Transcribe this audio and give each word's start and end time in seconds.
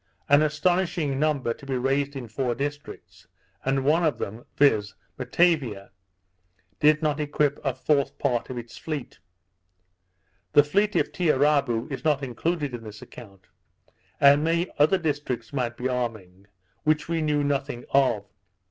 An 0.27 0.41
astonishing 0.41 1.19
number 1.19 1.53
to 1.53 1.63
be 1.63 1.77
raised 1.77 2.15
in 2.15 2.27
four 2.27 2.55
districts; 2.55 3.27
and 3.63 3.85
one 3.85 4.03
of 4.03 4.17
them, 4.17 4.47
viz. 4.57 4.95
Matavia, 5.19 5.91
did 6.79 7.03
not 7.03 7.19
equip 7.19 7.63
a 7.63 7.75
fourth 7.75 8.17
part 8.17 8.49
of 8.49 8.57
its 8.57 8.75
fleet. 8.79 9.19
The 10.53 10.63
fleet 10.63 10.95
of 10.95 11.11
Tiarabou 11.11 11.87
is 11.91 12.03
not 12.03 12.23
included 12.23 12.73
in 12.73 12.83
this 12.83 13.03
account; 13.03 13.45
and 14.19 14.43
many 14.43 14.71
other 14.79 14.97
districts 14.97 15.53
might 15.53 15.77
be 15.77 15.87
arming, 15.87 16.47
which 16.83 17.07
we 17.07 17.21
knew 17.21 17.43
nothing 17.43 17.85
of. 17.91 18.25